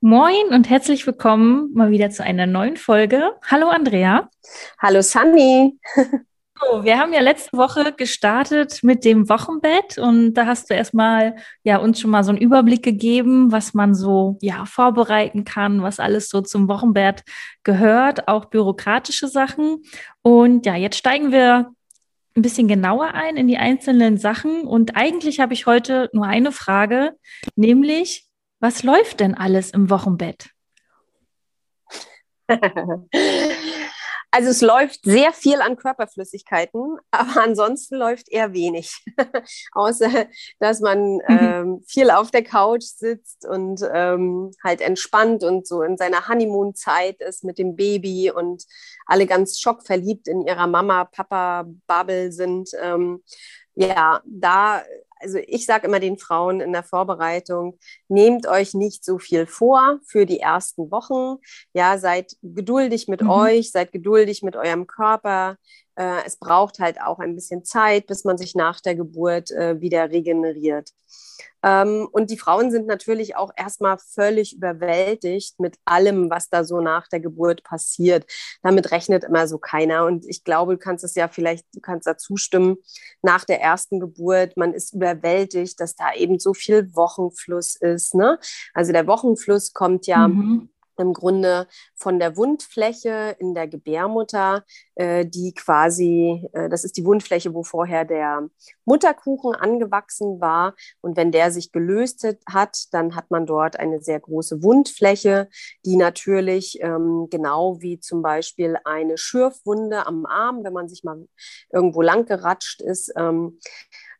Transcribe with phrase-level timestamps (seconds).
[0.00, 3.32] Moin und herzlich willkommen mal wieder zu einer neuen Folge.
[3.46, 4.28] Hallo Andrea.
[4.80, 5.78] Hallo Sunny.
[6.60, 11.34] So, wir haben ja letzte Woche gestartet mit dem Wochenbett und da hast du erstmal
[11.64, 15.98] ja uns schon mal so einen Überblick gegeben, was man so ja vorbereiten kann, was
[15.98, 17.24] alles so zum Wochenbett
[17.64, 19.82] gehört, auch bürokratische Sachen.
[20.22, 21.72] Und ja, jetzt steigen wir
[22.36, 26.52] ein bisschen genauer ein in die einzelnen Sachen und eigentlich habe ich heute nur eine
[26.52, 27.12] Frage,
[27.56, 28.26] nämlich
[28.60, 30.50] was läuft denn alles im Wochenbett?
[34.34, 39.04] Also es läuft sehr viel an Körperflüssigkeiten, aber ansonsten läuft eher wenig.
[39.72, 40.26] Außer,
[40.58, 45.98] dass man ähm, viel auf der Couch sitzt und ähm, halt entspannt und so in
[45.98, 48.64] seiner Honeymoon-Zeit ist mit dem Baby und
[49.04, 52.70] alle ganz schockverliebt in ihrer Mama-Papa-Bubble sind.
[52.80, 53.22] Ähm,
[53.74, 54.82] ja, da
[55.22, 57.78] also ich sage immer den Frauen in der Vorbereitung,
[58.08, 61.40] nehmt euch nicht so viel vor für die ersten Wochen.
[61.74, 63.30] Ja, seid geduldig mit Mhm.
[63.30, 65.56] euch, seid geduldig mit eurem Körper.
[65.96, 69.80] Äh, es braucht halt auch ein bisschen Zeit, bis man sich nach der Geburt äh,
[69.80, 70.90] wieder regeneriert.
[71.62, 76.80] Ähm, und die Frauen sind natürlich auch erstmal völlig überwältigt mit allem, was da so
[76.80, 78.26] nach der Geburt passiert.
[78.62, 80.06] Damit rechnet immer so keiner.
[80.06, 82.78] Und ich glaube, du kannst es ja vielleicht, du kannst da zustimmen,
[83.22, 88.14] nach der ersten Geburt, man ist überwältigt, dass da eben so viel Wochenfluss ist.
[88.14, 88.38] Ne?
[88.74, 90.68] Also der Wochenfluss kommt ja Mhm.
[91.02, 94.64] Im Grunde von der Wundfläche in der Gebärmutter,
[94.94, 98.48] äh, die quasi, äh, das ist die Wundfläche, wo vorher der
[98.84, 100.74] Mutterkuchen angewachsen war.
[101.00, 105.48] Und wenn der sich gelöst hat, dann hat man dort eine sehr große Wundfläche,
[105.84, 111.26] die natürlich ähm, genau wie zum Beispiel eine Schürfwunde am Arm, wenn man sich mal
[111.72, 113.58] irgendwo lang geratscht ist, ähm,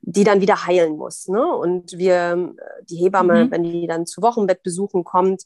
[0.03, 1.29] die dann wieder heilen muss.
[1.29, 1.45] Ne?
[1.55, 3.51] Und wir, äh, die Hebamme, Mhm.
[3.51, 5.45] wenn die dann zu Wochenbettbesuchen kommt,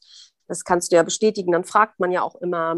[0.49, 2.77] das kannst du ja bestätigen, dann fragt man ja auch immer,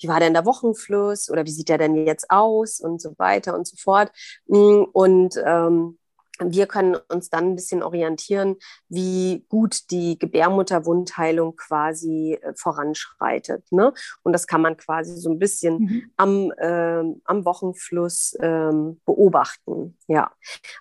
[0.00, 3.54] wie war denn der Wochenfluss oder wie sieht der denn jetzt aus und so weiter
[3.54, 4.10] und so fort.
[4.46, 5.98] Mm, Und ähm,
[6.44, 8.56] wir können uns dann ein bisschen orientieren,
[8.88, 13.70] wie gut die Gebärmutterwundheilung quasi äh, voranschreitet.
[13.70, 13.92] Ne?
[14.22, 16.10] Und das kann man quasi so ein bisschen Mhm.
[16.16, 19.96] am, ähm, am Wochenfluss ähm, beobachten.
[20.06, 20.32] Ja,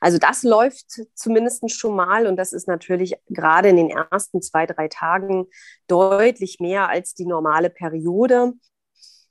[0.02, 4.66] also das läuft zumindest schon mal und das ist natürlich gerade in den ersten zwei,
[4.66, 5.48] drei Tagen
[5.88, 8.54] deutlich mehr als die normale Periode.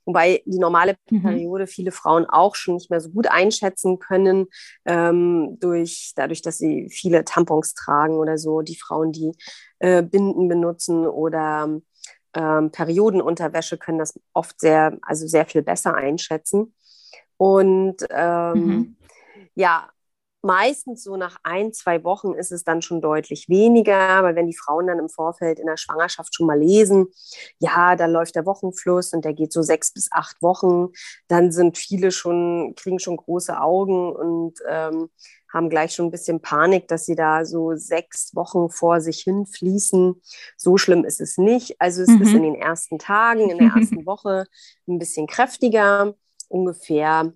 [0.07, 1.21] Wobei die normale Mhm.
[1.23, 4.47] Periode viele Frauen auch schon nicht mehr so gut einschätzen können,
[4.87, 8.63] ähm, durch, dadurch, dass sie viele Tampons tragen oder so.
[8.63, 9.33] Die Frauen, die
[9.81, 11.69] äh, Binden benutzen oder
[12.35, 16.75] ähm, Periodenunterwäsche können das oft sehr, also sehr viel besser einschätzen.
[17.37, 18.97] Und ähm, Mhm.
[19.55, 19.91] ja,
[20.47, 24.57] meistens so nach ein, zwei Wochen ist es dann schon deutlich weniger, weil wenn die
[24.57, 27.09] Frauen dann im Vorfeld in der Schwangerschaft schon mal lesen,
[27.59, 30.89] ja, da läuft der Wochenfluss und der geht so sechs bis acht Wochen,
[31.29, 35.11] dann sind viele schon, kriegen schon große Augen und ähm,
[35.53, 39.47] haben gleich schon ein bisschen Panik, dass sie da so sechs Wochen vor sich hin
[39.47, 40.21] fließen.
[40.57, 41.81] So schlimm ist es nicht.
[41.81, 42.23] Also es Mhm.
[42.23, 44.47] ist in den ersten Tagen, in der ersten Woche
[44.89, 46.15] ein bisschen kräftiger,
[46.49, 47.33] ungefähr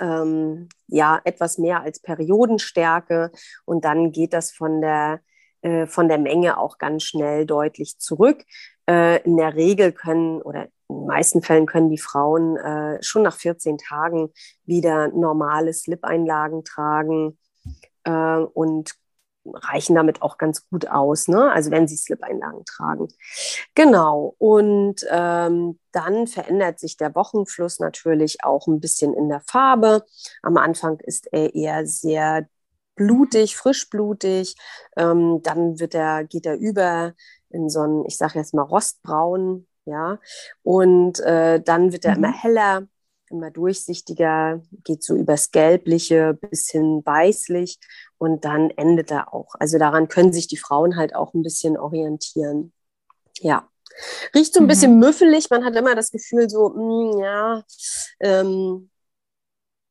[0.00, 3.30] ähm, ja etwas mehr als Periodenstärke
[3.64, 5.20] und dann geht das von der
[5.62, 8.44] äh, von der Menge auch ganz schnell deutlich zurück.
[8.88, 13.22] Äh, in der Regel können oder in den meisten Fällen können die Frauen äh, schon
[13.22, 14.30] nach 14 Tagen
[14.64, 17.38] wieder normale Slip-Einlagen tragen
[18.04, 18.92] äh, und
[19.54, 21.50] reichen damit auch ganz gut aus, ne?
[21.52, 23.08] also wenn sie Slip-Einlagen tragen.
[23.74, 30.04] Genau, und ähm, dann verändert sich der Wochenfluss natürlich auch ein bisschen in der Farbe.
[30.42, 32.48] Am Anfang ist er eher sehr
[32.96, 34.56] blutig, frischblutig.
[34.96, 37.14] Ähm, dann wird er, geht er über
[37.50, 40.18] in so einen, ich sage jetzt mal, rostbraun, ja.
[40.62, 42.18] Und äh, dann wird er Mhm.
[42.18, 42.82] immer heller,
[43.30, 47.78] immer durchsichtiger, geht so übers Gelbliche bis hin weißlich
[48.18, 49.54] und dann endet er auch.
[49.58, 52.72] Also daran können sich die Frauen halt auch ein bisschen orientieren.
[53.40, 53.68] Ja.
[54.34, 54.68] Riecht so ein Mhm.
[54.68, 55.50] bisschen müffelig.
[55.50, 57.64] Man hat immer das Gefühl, so, mm, ja,
[58.20, 58.90] ähm,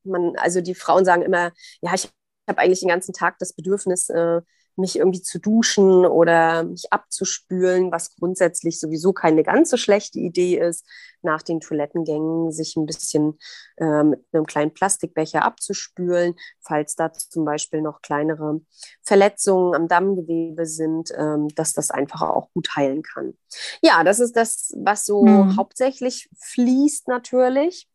[0.04, 1.52] man, also die Frauen sagen immer,
[1.82, 2.10] ja, ich
[2.48, 4.42] habe eigentlich den ganzen Tag das Bedürfnis, äh,
[4.80, 10.58] mich irgendwie zu duschen oder mich abzuspülen, was grundsätzlich sowieso keine ganz so schlechte Idee
[10.58, 10.86] ist,
[11.22, 13.38] nach den Toilettengängen sich ein bisschen
[13.78, 18.62] äh, mit einem kleinen Plastikbecher abzuspülen, falls da zum Beispiel noch kleinere
[19.04, 23.34] Verletzungen am Dammgewebe sind, äh, dass das einfach auch gut heilen kann.
[23.82, 25.58] Ja, das ist das, was so hm.
[25.58, 27.89] hauptsächlich fließt natürlich.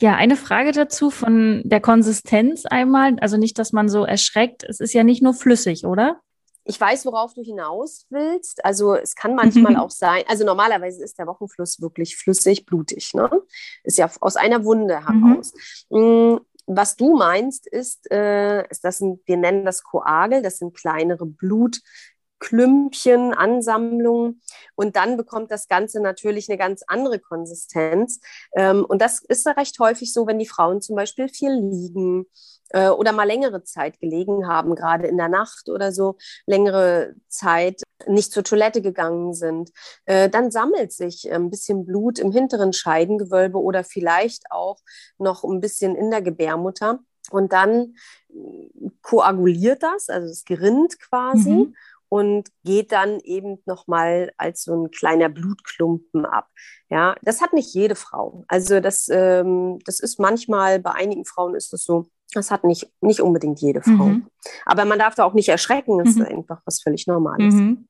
[0.00, 3.16] Ja, eine Frage dazu von der Konsistenz einmal.
[3.20, 4.62] Also nicht, dass man so erschreckt.
[4.62, 6.20] Es ist ja nicht nur flüssig, oder?
[6.64, 8.64] Ich weiß, worauf du hinaus willst.
[8.64, 13.14] Also es kann manchmal auch sein, also normalerweise ist der Wochenfluss wirklich flüssig, blutig.
[13.14, 13.30] Ne?
[13.82, 15.24] Ist ja aus einer Wunde mhm.
[15.24, 15.52] heraus.
[15.90, 16.40] Mhm.
[16.66, 21.24] Was du meinst, ist, äh, ist das ein, wir nennen das Koagel, das sind kleinere
[21.24, 21.80] Blut,
[22.38, 24.40] Klümpchen, Ansammlungen.
[24.74, 28.20] Und dann bekommt das Ganze natürlich eine ganz andere Konsistenz.
[28.54, 32.26] Ähm, und das ist ja recht häufig so, wenn die Frauen zum Beispiel viel liegen
[32.70, 37.82] äh, oder mal längere Zeit gelegen haben, gerade in der Nacht oder so, längere Zeit
[38.06, 39.70] nicht zur Toilette gegangen sind.
[40.04, 44.78] Äh, dann sammelt sich ein bisschen Blut im hinteren Scheidengewölbe oder vielleicht auch
[45.18, 47.00] noch ein bisschen in der Gebärmutter.
[47.30, 47.94] Und dann
[49.02, 51.50] koaguliert das, also es gerinnt quasi.
[51.50, 51.74] Mhm
[52.08, 56.48] und geht dann eben nochmal als so ein kleiner Blutklumpen ab.
[56.88, 58.44] Ja, das hat nicht jede Frau.
[58.48, 62.90] Also das, ähm, das ist manchmal, bei einigen Frauen ist das so, das hat nicht,
[63.00, 64.06] nicht unbedingt jede Frau.
[64.06, 64.26] Mhm.
[64.66, 66.22] Aber man darf da auch nicht erschrecken, das mhm.
[66.22, 67.54] ist einfach was völlig Normales.
[67.54, 67.88] Mhm.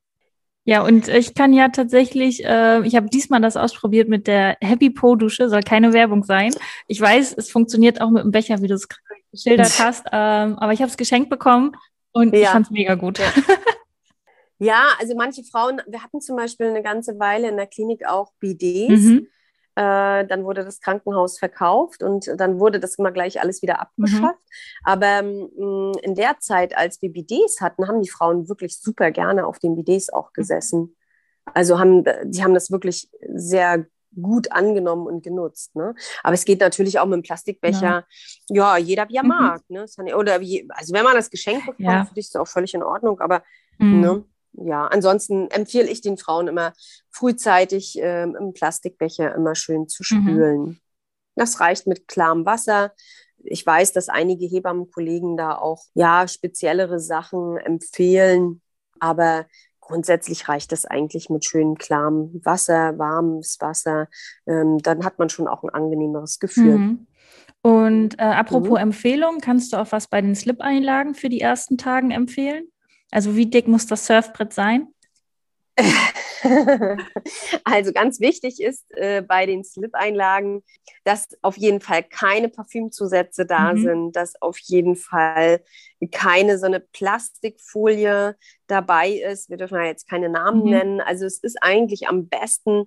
[0.65, 4.89] Ja, und ich kann ja tatsächlich, äh, ich habe diesmal das ausprobiert mit der Happy
[4.89, 6.53] Po Dusche, soll keine Werbung sein.
[6.87, 8.87] Ich weiß, es funktioniert auch mit dem Becher, wie du es
[9.31, 11.71] geschildert hast, ähm, aber ich habe es geschenkt bekommen
[12.11, 12.41] und ja.
[12.41, 13.19] ich fand es mega gut.
[13.19, 13.25] Ja.
[14.59, 18.33] Ja, also manche Frauen, wir hatten zum Beispiel eine ganze Weile in der Klinik auch
[18.39, 19.01] BDs.
[19.01, 19.27] Mhm.
[19.75, 24.21] Äh, dann wurde das Krankenhaus verkauft und dann wurde das immer gleich alles wieder abgeschafft.
[24.21, 24.83] Mhm.
[24.83, 29.11] Aber mh, mm, in der Zeit, als wir BDs hatten, haben die Frauen wirklich super
[29.11, 30.33] gerne auf den BDs auch mhm.
[30.33, 30.95] gesessen.
[31.53, 33.85] Also haben, die haben das wirklich sehr
[34.21, 35.75] gut angenommen und genutzt.
[35.75, 35.95] Ne?
[36.23, 38.05] Aber es geht natürlich auch mit dem Plastikbecher,
[38.49, 39.29] ja, ja jeder wie er mhm.
[39.29, 39.61] mag.
[39.69, 39.85] Ne?
[40.15, 42.05] Oder wie, also wenn man das Geschenk bekommt, ja.
[42.05, 43.43] finde ich es auch völlig in Ordnung, aber
[43.77, 44.01] mhm.
[44.01, 44.23] ne?
[44.53, 46.73] Ja, ansonsten empfehle ich den Frauen immer
[47.09, 50.05] frühzeitig ähm, im Plastikbecher immer schön zu mhm.
[50.05, 50.61] spülen.
[50.61, 50.79] Mhm.
[51.35, 52.93] Das reicht mit klarem Wasser.
[53.43, 58.61] Ich weiß, dass einige Hebammenkollegen da auch ja speziellere Sachen empfehlen,
[58.99, 59.45] aber
[59.79, 64.07] grundsätzlich reicht es eigentlich mit schön klarem Wasser, warmes Wasser.
[64.45, 66.77] Ähm, dann hat man schon auch ein angenehmeres Gefühl.
[66.77, 67.07] Mhm.
[67.61, 68.83] Und äh, apropos mhm.
[68.83, 72.67] Empfehlung, kannst du auch was bei den Slip-Einlagen für die ersten Tagen empfehlen?
[73.11, 74.87] Also wie dick muss das Surfbrett sein?
[77.63, 80.63] also ganz wichtig ist äh, bei den Slip-Einlagen,
[81.03, 83.81] dass auf jeden Fall keine Parfümzusätze da mhm.
[83.81, 85.63] sind, dass auf jeden Fall
[86.11, 88.35] keine so eine Plastikfolie
[88.67, 89.49] dabei ist.
[89.49, 90.69] Wir dürfen ja jetzt keine Namen mhm.
[90.69, 91.01] nennen.
[91.01, 92.85] Also es ist eigentlich am besten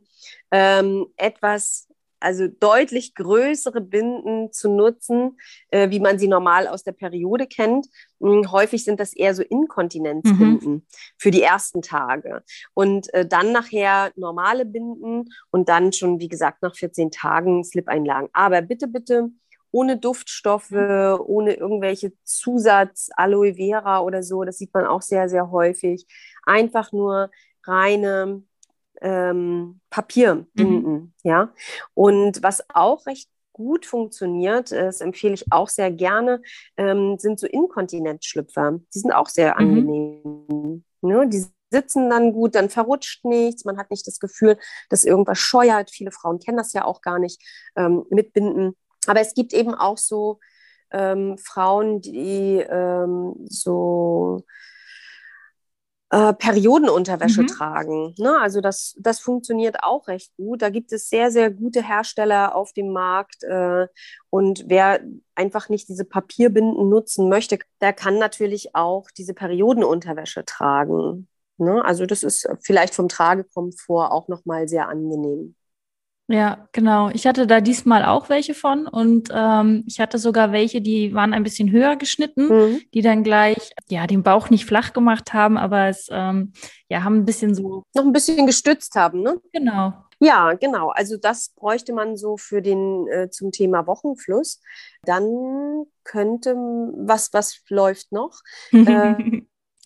[0.50, 1.88] ähm, etwas
[2.22, 5.38] also deutlich größere Binden zu nutzen,
[5.68, 7.86] äh, wie man sie normal aus der Periode kennt.
[8.20, 10.86] Hm, häufig sind das eher so Inkontinenzbinden mhm.
[11.18, 12.42] für die ersten Tage.
[12.74, 18.28] Und äh, dann nachher normale Binden und dann schon, wie gesagt, nach 14 Tagen Slip-Einlagen.
[18.32, 19.30] Aber bitte, bitte
[19.72, 24.44] ohne Duftstoffe, ohne irgendwelche Zusatz, Aloe Vera oder so.
[24.44, 26.06] Das sieht man auch sehr, sehr häufig.
[26.44, 27.30] Einfach nur
[27.64, 28.42] reine
[29.02, 30.92] ähm, Papier binden.
[30.92, 31.12] Mhm.
[31.22, 31.52] Ja?
[31.94, 36.40] Und was auch recht gut funktioniert, das empfehle ich auch sehr gerne,
[36.76, 38.80] ähm, sind so Inkontinenzschlüpfer.
[38.94, 39.68] Die sind auch sehr mhm.
[39.68, 40.84] angenehm.
[41.02, 41.28] Ne?
[41.28, 45.90] Die sitzen dann gut, dann verrutscht nichts, man hat nicht das Gefühl, dass irgendwas scheuert.
[45.90, 47.42] Viele Frauen kennen das ja auch gar nicht
[47.76, 48.76] ähm, mit Binden.
[49.06, 50.38] Aber es gibt eben auch so
[50.92, 54.44] ähm, Frauen, die ähm, so
[56.12, 57.46] äh, Periodenunterwäsche mhm.
[57.46, 58.14] tragen.
[58.18, 58.38] Ne?
[58.38, 60.60] Also das, das funktioniert auch recht gut.
[60.60, 63.42] Da gibt es sehr, sehr gute Hersteller auf dem Markt.
[63.44, 63.86] Äh,
[64.28, 65.00] und wer
[65.34, 71.28] einfach nicht diese Papierbinden nutzen möchte, der kann natürlich auch diese Periodenunterwäsche tragen.
[71.56, 71.82] Ne?
[71.82, 75.54] Also das ist vielleicht vom Tragekomfort auch nochmal sehr angenehm.
[76.28, 77.10] Ja, genau.
[77.10, 81.34] Ich hatte da diesmal auch welche von und ähm, ich hatte sogar welche, die waren
[81.34, 82.80] ein bisschen höher geschnitten, mhm.
[82.94, 86.52] die dann gleich ja den Bauch nicht flach gemacht haben, aber es ähm,
[86.88, 89.40] ja haben ein bisschen so noch ein bisschen gestützt haben, ne?
[89.52, 89.92] Genau.
[90.20, 90.90] Ja, genau.
[90.90, 94.60] Also das bräuchte man so für den äh, zum Thema Wochenfluss.
[95.02, 98.40] Dann könnte was was läuft noch.
[98.72, 99.14] äh,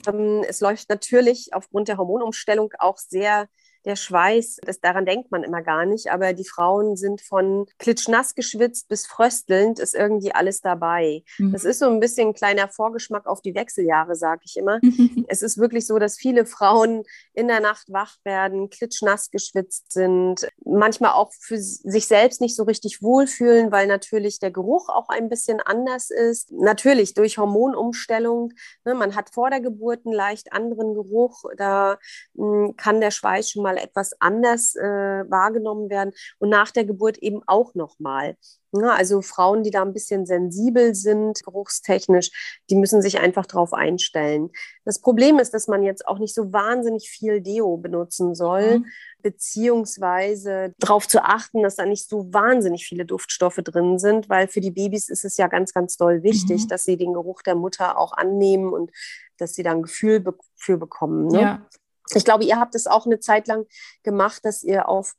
[0.06, 3.48] ähm, es läuft natürlich aufgrund der Hormonumstellung auch sehr
[3.86, 8.34] der Schweiß, das, daran denkt man immer gar nicht, aber die Frauen sind von klitschnass
[8.34, 11.22] geschwitzt bis fröstelnd, ist irgendwie alles dabei.
[11.38, 11.52] Mhm.
[11.52, 14.80] Das ist so ein bisschen ein kleiner Vorgeschmack auf die Wechseljahre, sage ich immer.
[15.28, 20.48] es ist wirklich so, dass viele Frauen in der Nacht wach werden, klitschnass geschwitzt sind,
[20.64, 25.28] manchmal auch für sich selbst nicht so richtig wohlfühlen, weil natürlich der Geruch auch ein
[25.28, 26.50] bisschen anders ist.
[26.50, 28.52] Natürlich durch Hormonumstellung.
[28.84, 31.44] Ne, man hat vor der Geburt einen leicht anderen Geruch.
[31.56, 31.98] Da
[32.34, 36.84] mh, hm, kann der Schweiß schon mal etwas anders äh, wahrgenommen werden und nach der
[36.84, 38.36] Geburt eben auch nochmal.
[38.72, 43.72] Ja, also Frauen, die da ein bisschen sensibel sind, geruchstechnisch, die müssen sich einfach darauf
[43.72, 44.50] einstellen.
[44.84, 48.86] Das Problem ist, dass man jetzt auch nicht so wahnsinnig viel Deo benutzen soll, mhm.
[49.22, 54.60] beziehungsweise darauf zu achten, dass da nicht so wahnsinnig viele Duftstoffe drin sind, weil für
[54.60, 56.68] die Babys ist es ja ganz, ganz doll wichtig, mhm.
[56.68, 58.90] dass sie den Geruch der Mutter auch annehmen und
[59.38, 60.24] dass sie da ein Gefühl
[60.56, 61.28] für bekommen.
[61.28, 61.40] Ne?
[61.40, 61.66] Ja.
[62.14, 63.66] Ich glaube, ihr habt es auch eine Zeit lang
[64.02, 65.14] gemacht, dass ihr auf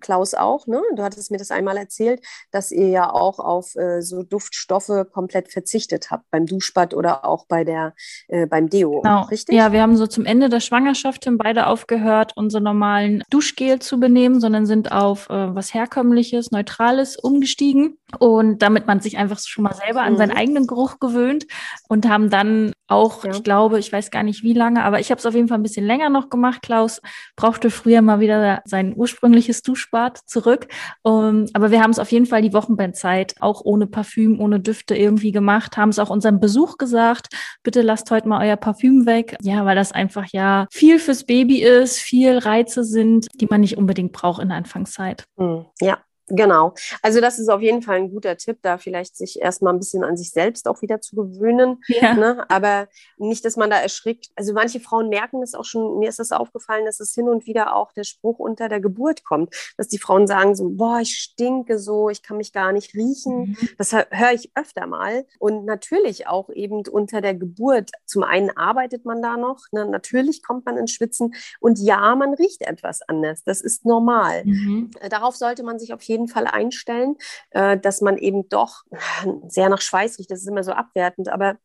[0.00, 0.82] Klaus auch, ne?
[0.94, 5.50] Du hattest mir das einmal erzählt, dass ihr ja auch auf äh, so Duftstoffe komplett
[5.50, 7.94] verzichtet habt beim Duschbad oder auch bei der
[8.28, 9.22] äh, beim Deo, genau.
[9.22, 9.54] richtig?
[9.54, 13.98] Ja, wir haben so zum Ende der Schwangerschaft hin beide aufgehört, unsere normalen Duschgel zu
[13.98, 19.64] benehmen, sondern sind auf äh, was herkömmliches, neutrales umgestiegen und damit man sich einfach schon
[19.64, 20.18] mal selber an mhm.
[20.18, 21.46] seinen eigenen Geruch gewöhnt
[21.88, 23.30] und haben dann auch, ja.
[23.30, 25.58] ich glaube, ich weiß gar nicht wie lange, aber ich habe es auf jeden Fall
[25.58, 26.62] ein bisschen länger noch gemacht.
[26.62, 27.00] Klaus
[27.34, 30.68] brauchte früher mal wieder sein ursprüngliches Duschbad zurück.
[31.02, 34.94] Um, aber wir haben es auf jeden Fall die Wochenbendzeit auch ohne Parfüm, ohne Düfte
[34.94, 37.28] irgendwie gemacht, haben es auch unserem Besuch gesagt,
[37.62, 39.36] bitte lasst heute mal euer Parfüm weg.
[39.42, 43.76] Ja, weil das einfach ja viel fürs Baby ist, viel Reize sind, die man nicht
[43.76, 45.24] unbedingt braucht in der Anfangszeit.
[45.36, 46.74] Hm, ja, Genau.
[47.02, 50.02] Also das ist auf jeden Fall ein guter Tipp, da vielleicht sich erstmal ein bisschen
[50.02, 51.82] an sich selbst auch wieder zu gewöhnen.
[51.88, 52.14] Ja.
[52.14, 52.44] Ne?
[52.50, 54.30] Aber nicht, dass man da erschrickt.
[54.34, 57.46] Also manche Frauen merken es auch schon, mir ist das aufgefallen, dass es hin und
[57.46, 61.16] wieder auch der Spruch unter der Geburt kommt, dass die Frauen sagen so, boah, ich
[61.16, 63.38] stinke so, ich kann mich gar nicht riechen.
[63.38, 63.68] Mhm.
[63.78, 65.26] Das höre ich öfter mal.
[65.38, 67.90] Und natürlich auch eben unter der Geburt.
[68.04, 69.86] Zum einen arbeitet man da noch, ne?
[69.86, 73.42] natürlich kommt man ins Schwitzen und ja, man riecht etwas anders.
[73.44, 74.44] Das ist normal.
[74.44, 74.90] Mhm.
[75.08, 77.16] Darauf sollte man sich auf jeden jeden Fall einstellen,
[77.50, 78.84] äh, dass man eben doch
[79.48, 80.30] sehr nach Schweiß riecht.
[80.30, 81.58] Das ist immer so abwertend, aber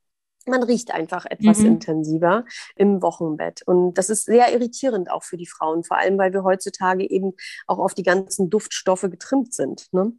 [0.47, 1.67] man riecht einfach etwas mhm.
[1.67, 3.61] intensiver im Wochenbett.
[3.65, 7.33] Und das ist sehr irritierend auch für die Frauen, vor allem weil wir heutzutage eben
[7.67, 9.87] auch auf die ganzen Duftstoffe getrimmt sind.
[9.91, 10.13] Ne?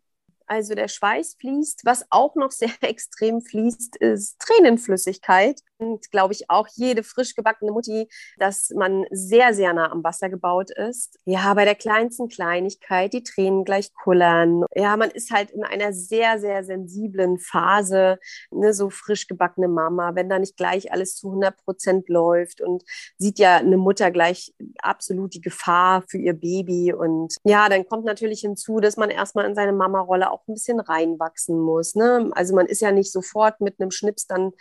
[0.46, 1.82] Also der Schweiß fließt.
[1.84, 7.72] Was auch noch sehr extrem fließt, ist Tränenflüssigkeit und glaube ich auch jede frisch gebackene
[7.72, 8.08] Mutti,
[8.38, 11.18] dass man sehr, sehr nah am Wasser gebaut ist.
[11.24, 14.64] Ja, bei der kleinsten Kleinigkeit, die Tränen gleich kullern.
[14.74, 18.18] Ja, man ist halt in einer sehr, sehr sensiblen Phase,
[18.50, 22.84] ne, so frisch gebackene Mama, wenn da nicht gleich alles zu 100 Prozent läuft und
[23.18, 26.92] sieht ja eine Mutter gleich absolut die Gefahr für ihr Baby.
[26.92, 30.80] Und ja, dann kommt natürlich hinzu, dass man erstmal in seine Mama-Rolle auch ein bisschen
[30.80, 31.94] reinwachsen muss.
[31.94, 32.30] Ne?
[32.34, 34.52] Also man ist ja nicht sofort mit einem Schnips dann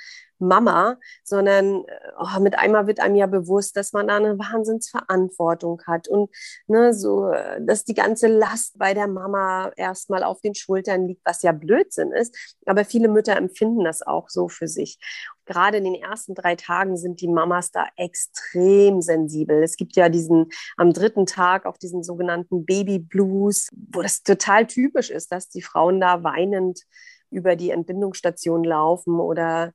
[0.42, 1.86] Mama, sondern
[2.20, 6.30] oh, mit einmal wird einem ja bewusst, dass man da eine Wahnsinnsverantwortung hat und
[6.68, 11.42] ne, so, dass die ganze Last bei der Mama erstmal auf den Schultern liegt, was
[11.42, 12.36] ja Blödsinn ist.
[12.66, 15.00] Aber viele Mütter empfinden das auch so für sich.
[15.46, 19.64] Gerade in den ersten drei Tagen sind die Mamas da extrem sensibel.
[19.64, 24.68] Es gibt ja diesen am dritten Tag auch diesen sogenannten Baby Blues, wo das total
[24.68, 26.86] typisch ist, dass die Frauen da weinend
[27.32, 29.74] über die Entbindungsstation laufen oder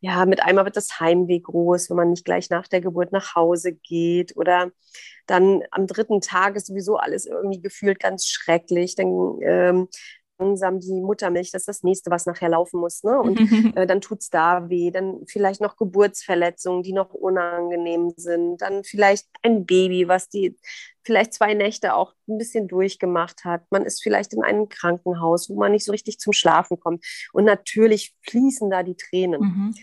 [0.00, 3.34] ja, mit einmal wird das Heimweh groß, wenn man nicht gleich nach der Geburt nach
[3.34, 4.70] Hause geht oder
[5.26, 8.94] dann am dritten Tag ist sowieso alles irgendwie gefühlt ganz schrecklich.
[8.94, 9.88] Dann ähm,
[10.38, 13.02] langsam die Muttermilch, das ist das nächste, was nachher laufen muss.
[13.02, 13.18] Ne?
[13.18, 13.38] Und
[13.76, 14.90] äh, dann tut es da weh.
[14.90, 18.62] Dann vielleicht noch Geburtsverletzungen, die noch unangenehm sind.
[18.62, 20.56] Dann vielleicht ein Baby, was die
[21.04, 23.62] vielleicht zwei Nächte auch ein bisschen durchgemacht hat.
[23.70, 27.04] Man ist vielleicht in einem Krankenhaus, wo man nicht so richtig zum Schlafen kommt.
[27.32, 29.40] Und natürlich fließen da die Tränen.
[29.40, 29.74] Mhm.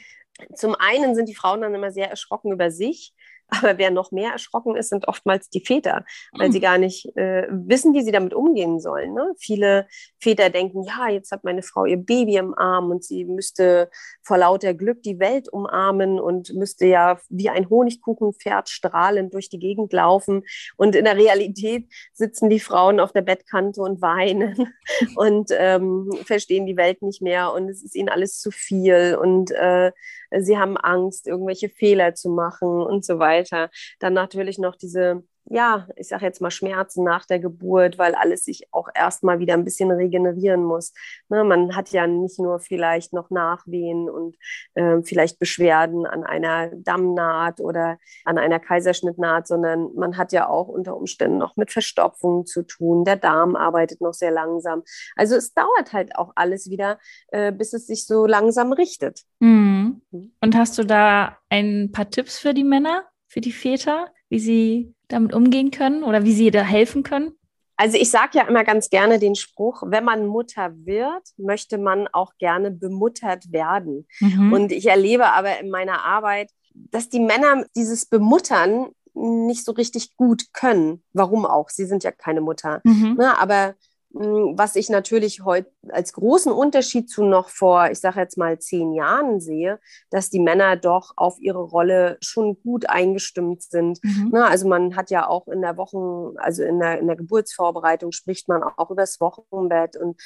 [0.53, 3.13] Zum einen sind die Frauen dann immer sehr erschrocken über sich,
[3.47, 6.51] aber wer noch mehr erschrocken ist, sind oftmals die Väter, weil mhm.
[6.51, 9.13] sie gar nicht äh, wissen, wie sie damit umgehen sollen.
[9.13, 9.33] Ne?
[9.37, 9.87] Viele
[10.19, 13.89] Väter denken, ja, jetzt hat meine Frau ihr Baby im Arm und sie müsste
[14.23, 19.59] vor lauter Glück die Welt umarmen und müsste ja wie ein Honigkuchenpferd strahlend durch die
[19.59, 20.43] Gegend laufen.
[20.77, 24.73] Und in der Realität sitzen die Frauen auf der Bettkante und weinen
[25.15, 29.51] und ähm, verstehen die Welt nicht mehr und es ist ihnen alles zu viel und
[29.51, 29.91] äh,
[30.31, 33.69] sie haben Angst, irgendwelche Fehler zu machen und so weiter.
[33.99, 38.45] Dann natürlich noch diese ja, ich sage jetzt mal Schmerzen nach der Geburt, weil alles
[38.45, 40.93] sich auch erstmal wieder ein bisschen regenerieren muss.
[41.29, 44.35] Ne, man hat ja nicht nur vielleicht noch Nachwehen und
[44.73, 50.67] äh, vielleicht Beschwerden an einer Dammnaht oder an einer Kaiserschnittnaht, sondern man hat ja auch
[50.67, 53.05] unter Umständen noch mit Verstopfungen zu tun.
[53.05, 54.83] Der Darm arbeitet noch sehr langsam.
[55.15, 56.97] Also es dauert halt auch alles wieder,
[57.27, 59.21] äh, bis es sich so langsam richtet.
[59.39, 60.01] Mhm.
[60.41, 64.95] Und hast du da ein paar Tipps für die Männer, für die Väter, wie sie
[65.09, 67.33] damit umgehen können oder wie sie da helfen können?
[67.75, 72.07] Also ich sage ja immer ganz gerne den Spruch, wenn man Mutter wird, möchte man
[72.07, 74.07] auch gerne bemuttert werden.
[74.21, 74.53] Mhm.
[74.53, 80.15] Und ich erlebe aber in meiner Arbeit, dass die Männer dieses Bemuttern nicht so richtig
[80.15, 81.03] gut können.
[81.11, 81.69] Warum auch?
[81.69, 82.79] Sie sind ja keine Mutter.
[82.85, 83.15] Mhm.
[83.17, 83.75] Na, ne, aber
[84.17, 88.93] was ich natürlich heute als großen Unterschied zu noch vor, ich sage jetzt mal zehn
[88.93, 89.79] Jahren sehe,
[90.09, 93.99] dass die Männer doch auf ihre Rolle schon gut eingestimmt sind.
[94.03, 94.29] Mhm.
[94.31, 97.17] Na, ne, also man hat ja auch in der Wochen, also in der, in der
[97.17, 100.17] Geburtsvorbereitung spricht man auch über das Wochenbett und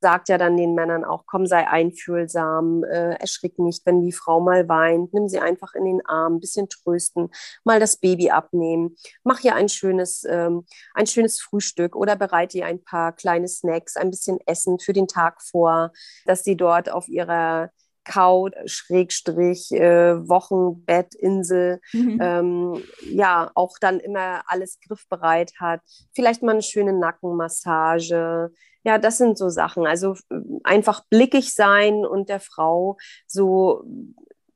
[0.00, 4.40] sagt ja dann den Männern auch, komm, sei einfühlsam, äh, erschrick nicht, wenn die Frau
[4.40, 7.30] mal weint, nimm sie einfach in den Arm, ein bisschen trösten,
[7.64, 12.66] mal das Baby abnehmen, mach ihr ein schönes, ähm, ein schönes Frühstück oder bereite ihr
[12.66, 15.92] ein paar kleine Snacks, ein bisschen Essen für den Tag vor,
[16.26, 17.70] dass sie dort auf ihrer
[18.06, 22.18] Couch, Schrägstrich, äh, Wochenbettinsel, mhm.
[22.22, 25.80] ähm, ja, auch dann immer alles griffbereit hat.
[26.14, 28.52] Vielleicht mal eine schöne Nackenmassage,
[28.86, 29.84] ja, das sind so Sachen.
[29.84, 30.14] Also
[30.62, 33.84] einfach blickig sein und der Frau so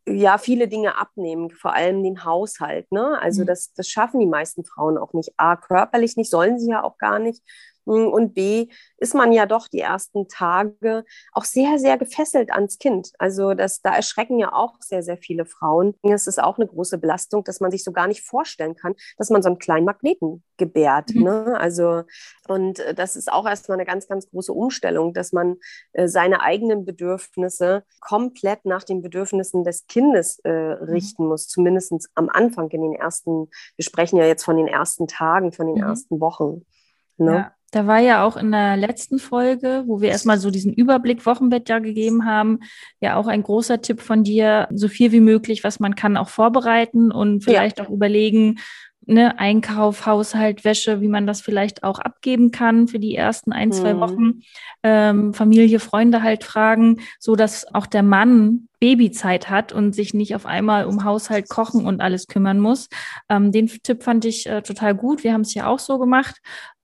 [0.06, 2.90] ja, viele Dinge abnehmen, vor allem den Haushalt.
[2.92, 3.18] Ne?
[3.20, 3.46] Also mhm.
[3.46, 5.32] das, das schaffen die meisten Frauen auch nicht.
[5.36, 7.42] A, körperlich nicht, sollen sie ja auch gar nicht.
[7.84, 8.68] Und B,
[8.98, 13.12] ist man ja doch die ersten Tage auch sehr, sehr gefesselt ans Kind.
[13.18, 15.94] Also das, da erschrecken ja auch sehr, sehr viele Frauen.
[16.02, 19.30] Es ist auch eine große Belastung, dass man sich so gar nicht vorstellen kann, dass
[19.30, 21.14] man so einen kleinen Magneten gebärt.
[21.14, 21.22] Mhm.
[21.24, 21.56] Ne?
[21.58, 22.04] Also,
[22.46, 25.56] und äh, das ist auch erstmal eine ganz, ganz große Umstellung, dass man
[25.92, 30.84] äh, seine eigenen Bedürfnisse komplett nach den Bedürfnissen des Kindes äh, mhm.
[30.84, 35.08] richten muss, zumindest am Anfang in den ersten, wir sprechen ja jetzt von den ersten
[35.08, 35.82] Tagen, von den mhm.
[35.82, 36.66] ersten Wochen.
[37.16, 37.32] Ne?
[37.32, 37.54] Ja.
[37.70, 41.68] Da war ja auch in der letzten Folge, wo wir erstmal so diesen Überblick Wochenbett
[41.68, 42.60] ja gegeben haben,
[43.00, 46.28] ja auch ein großer Tipp von dir, so viel wie möglich, was man kann, auch
[46.28, 47.84] vorbereiten und vielleicht ja.
[47.84, 48.58] auch überlegen,
[49.06, 53.72] ne, Einkauf, Haushalt, Wäsche, wie man das vielleicht auch abgeben kann für die ersten ein,
[53.72, 54.00] zwei mhm.
[54.00, 54.40] Wochen.
[54.82, 60.34] Ähm, Familie, Freunde halt fragen, so dass auch der Mann Babyzeit hat und sich nicht
[60.34, 62.88] auf einmal um Haushalt, Kochen und alles kümmern muss.
[63.28, 65.22] Ähm, den Tipp fand ich äh, total gut.
[65.22, 66.40] Wir haben es ja auch so gemacht.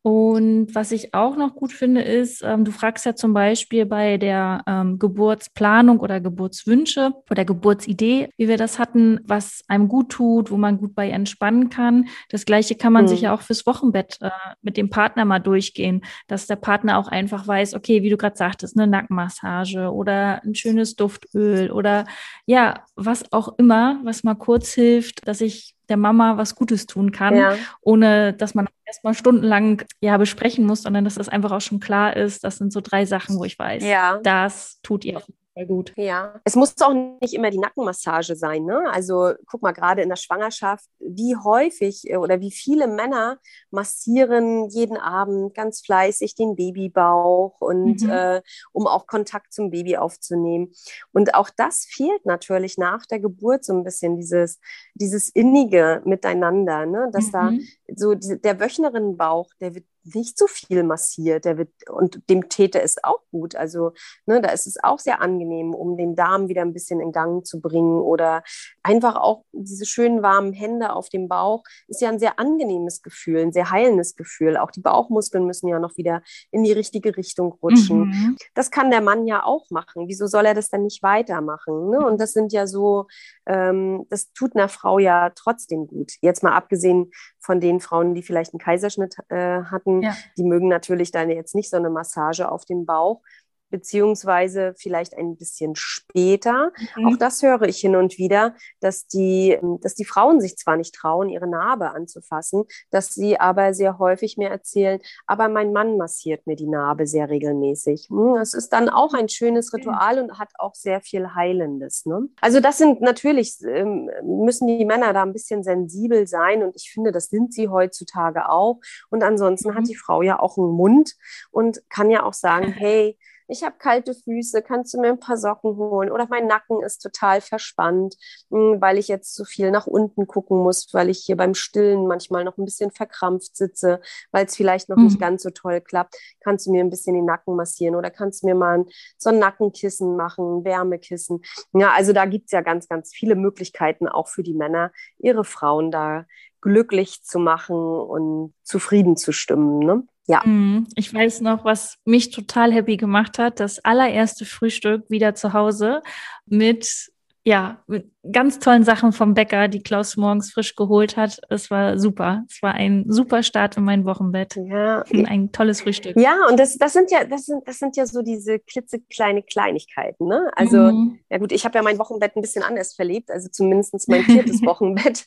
[0.07, 4.19] Und was ich auch noch gut finde, ist, ähm, du fragst ja zum Beispiel bei
[4.19, 10.53] der ähm, Geburtsplanung oder Geburtswünsche oder Geburtsidee, wie wir das hatten, was einem gut tut,
[10.53, 12.07] wo man gut bei entspannen kann.
[12.29, 13.09] Das Gleiche kann man mhm.
[13.09, 14.31] sich ja auch fürs Wochenbett äh,
[14.63, 18.37] mit dem Partner mal durchgehen, dass der Partner auch einfach weiß, okay, wie du gerade
[18.37, 22.05] sagtest, eine Nackenmassage oder ein schönes Duftöl oder
[22.45, 27.13] ja, was auch immer, was mal kurz hilft, dass ich der Mama was Gutes tun
[27.13, 27.57] kann, ja.
[27.81, 32.17] ohne dass man erstmal stundenlang ja besprechen muss, sondern dass das einfach auch schon klar
[32.17, 32.45] ist.
[32.45, 34.19] Das sind so drei Sachen, wo ich weiß, ja.
[34.23, 35.25] das tut ihr auf
[35.57, 35.93] Fall gut.
[35.97, 38.65] Ja, es muss auch nicht immer die Nackenmassage sein.
[38.65, 38.85] Ne?
[38.91, 43.39] Also guck mal, gerade in der Schwangerschaft, wie häufig äh, oder wie viele Männer
[43.71, 48.11] massieren jeden Abend ganz fleißig den Babybauch und mhm.
[48.11, 48.43] äh,
[48.73, 50.73] um auch Kontakt zum Baby aufzunehmen.
[51.13, 54.61] Und auch das fehlt natürlich nach der Geburt so ein bisschen, dieses,
[54.95, 57.09] dieses innige Miteinander, ne?
[57.13, 57.33] dass mhm.
[57.33, 57.53] da
[57.95, 61.45] so die, der Wöchnerinnenbauch, der wird nicht so viel massiert.
[61.45, 63.57] Der wird, und dem Täter ist auch gut.
[63.57, 63.93] Also
[64.27, 67.47] ne, da ist es auch sehr angenehm, um den Darm wieder ein bisschen in Gang
[67.47, 68.01] zu bringen.
[68.01, 68.43] Oder
[68.83, 73.41] einfach auch diese schönen warmen Hände auf dem Bauch ist ja ein sehr angenehmes Gefühl,
[73.41, 74.57] ein sehr heilendes Gefühl.
[74.57, 78.09] Auch die Bauchmuskeln müssen ja noch wieder in die richtige Richtung rutschen.
[78.09, 78.37] Mhm.
[78.55, 80.09] Das kann der Mann ja auch machen.
[80.09, 81.91] Wieso soll er das dann nicht weitermachen?
[81.91, 81.99] Ne?
[81.99, 83.07] Und das sind ja so,
[83.47, 86.13] ähm, das tut einer Frau ja trotzdem gut.
[86.21, 87.11] Jetzt mal abgesehen
[87.47, 90.17] von den Frauen, die vielleicht einen Kaiserschnitt äh, hatten, ja.
[90.37, 93.23] die mögen natürlich dann jetzt nicht so eine Massage auf den Bauch
[93.71, 96.73] beziehungsweise vielleicht ein bisschen später.
[96.97, 97.07] Mhm.
[97.07, 100.95] Auch das höre ich hin und wieder, dass die, dass die Frauen sich zwar nicht
[100.95, 106.47] trauen, ihre Narbe anzufassen, dass sie aber sehr häufig mir erzählen, aber mein Mann massiert
[106.47, 108.09] mir die Narbe sehr regelmäßig.
[108.09, 112.07] Das hm, ist dann auch ein schönes Ritual und hat auch sehr viel Heilendes.
[112.07, 112.29] Ne?
[112.41, 116.91] Also das sind natürlich, ähm, müssen die Männer da ein bisschen sensibel sein und ich
[116.91, 118.81] finde, das sind sie heutzutage auch.
[119.11, 119.75] Und ansonsten mhm.
[119.75, 121.15] hat die Frau ja auch einen Mund
[121.51, 125.37] und kann ja auch sagen, hey, ich habe kalte Füße, kannst du mir ein paar
[125.37, 126.11] Socken holen?
[126.11, 128.17] Oder mein Nacken ist total verspannt,
[128.51, 132.07] hm, weil ich jetzt so viel nach unten gucken muss, weil ich hier beim Stillen
[132.07, 134.01] manchmal noch ein bisschen verkrampft sitze,
[134.33, 135.05] weil es vielleicht noch mhm.
[135.05, 136.17] nicht ganz so toll klappt.
[136.41, 138.85] Kannst du mir ein bisschen den Nacken massieren oder kannst du mir mal
[139.17, 141.43] so ein Nackenkissen machen, ein Wärmekissen?
[141.73, 145.45] Ja, also da gibt es ja ganz, ganz viele Möglichkeiten auch für die Männer, ihre
[145.45, 146.27] Frauen da
[146.61, 149.79] glücklich zu machen und zufrieden zu stimmen.
[149.79, 150.03] Ne?
[150.27, 150.43] Ja.
[150.45, 150.87] Mhm.
[150.97, 153.61] Ich weiß noch, was mich total happy gemacht hat.
[153.61, 156.03] Das allererste Frühstück wieder zu Hause
[156.47, 157.11] mit
[157.47, 161.41] ja, mit ganz tollen Sachen vom Bäcker, die Klaus morgens frisch geholt hat.
[161.49, 162.45] Es war super.
[162.51, 164.57] Es war ein super Start in mein Wochenbett.
[164.57, 165.05] Ja.
[165.13, 166.17] Ein tolles Frühstück.
[166.17, 170.27] Ja, und das, das sind ja, das sind, das sind ja so diese klitzekleine Kleinigkeiten,
[170.27, 170.51] ne?
[170.57, 171.21] Also, mhm.
[171.31, 174.61] ja gut, ich habe ja mein Wochenbett ein bisschen anders verlebt, also zumindest mein viertes
[174.67, 175.25] Wochenbett.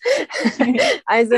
[1.06, 1.36] also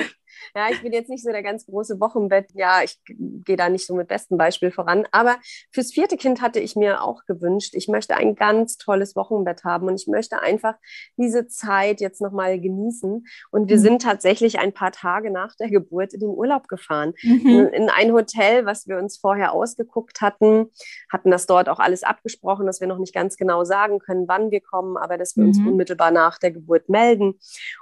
[0.56, 2.52] ja, ich bin jetzt nicht so der ganz große Wochenbett.
[2.54, 5.06] Ja, ich gehe da nicht so mit bestem Beispiel voran.
[5.12, 5.38] Aber
[5.72, 9.88] fürs vierte Kind hatte ich mir auch gewünscht, ich möchte ein ganz tolles Wochenbett haben
[9.88, 10.76] und ich möchte einfach
[11.18, 13.26] diese Zeit jetzt nochmal genießen.
[13.52, 13.82] Und wir mhm.
[13.82, 17.14] sind tatsächlich ein paar Tage nach der Geburt in den Urlaub gefahren.
[17.24, 17.48] Mhm.
[17.48, 20.68] In, in ein Hotel, was wir uns vorher ausgeguckt hatten,
[21.12, 24.52] hatten das dort auch alles abgesprochen, dass wir noch nicht ganz genau sagen können, wann
[24.52, 25.50] wir kommen, aber dass wir mhm.
[25.50, 27.36] uns unmittelbar nach der Geburt melden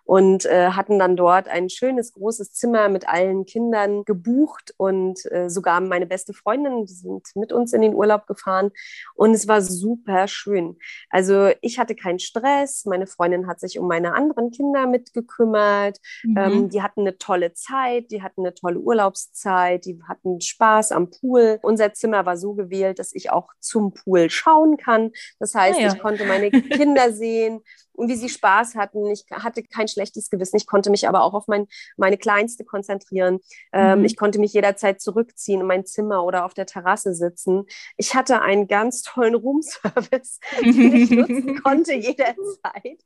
[0.04, 5.50] und äh, hatten dann dort ein schönes, großes Zimmer mit allen Kindern gebucht und äh,
[5.50, 8.72] sogar meine beste Freundin, die sind mit uns in den Urlaub gefahren
[9.16, 10.78] und es war super schön.
[11.10, 16.38] Also ich hatte keinen Stress, meine Freundin hat sich um meine anderen Kinder mitgekümmert, mhm.
[16.38, 21.10] ähm, die hatten eine tolle Zeit, die hatten eine tolle Urlaubszeit, die hatten Spaß am
[21.10, 21.60] Pool.
[21.62, 25.12] Unser Zimmer war so gewählt, dass ich auch zum Pool schauen kann.
[25.40, 25.94] Das heißt, ah, ja.
[25.94, 27.62] ich konnte meine Kinder sehen,
[28.00, 29.06] und wie sie Spaß hatten.
[29.08, 30.56] Ich hatte kein schlechtes Gewissen.
[30.56, 33.40] Ich konnte mich aber auch auf mein, meine Kleinste konzentrieren.
[33.74, 34.06] Ähm, mhm.
[34.06, 37.66] Ich konnte mich jederzeit zurückziehen in mein Zimmer oder auf der Terrasse sitzen.
[37.98, 43.04] Ich hatte einen ganz tollen Roomservice, den ich nutzen konnte jederzeit.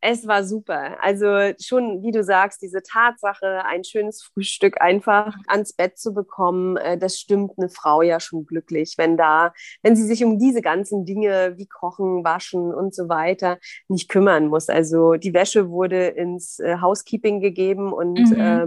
[0.00, 1.02] Es war super.
[1.02, 6.76] Also schon, wie du sagst, diese Tatsache, ein schönes Frühstück einfach ans Bett zu bekommen,
[6.76, 10.60] äh, das stimmt eine Frau ja schon glücklich, wenn da, wenn sie sich um diese
[10.60, 14.68] ganzen Dinge wie Kochen, Waschen und so weiter nicht kümmert kümmern muss.
[14.68, 18.40] Also die Wäsche wurde ins äh, Housekeeping gegeben und mhm.
[18.40, 18.66] äh,